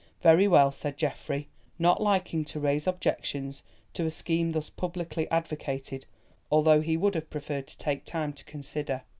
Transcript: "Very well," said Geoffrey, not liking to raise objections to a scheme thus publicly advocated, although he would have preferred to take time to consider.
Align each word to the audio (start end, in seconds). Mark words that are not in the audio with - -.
"Very 0.23 0.47
well," 0.47 0.71
said 0.71 0.97
Geoffrey, 0.97 1.47
not 1.77 2.01
liking 2.01 2.43
to 2.45 2.59
raise 2.59 2.87
objections 2.87 3.61
to 3.93 4.03
a 4.07 4.09
scheme 4.09 4.53
thus 4.53 4.67
publicly 4.67 5.29
advocated, 5.29 6.07
although 6.51 6.81
he 6.81 6.97
would 6.97 7.13
have 7.13 7.29
preferred 7.29 7.67
to 7.67 7.77
take 7.77 8.03
time 8.03 8.33
to 8.33 8.43
consider. 8.43 9.03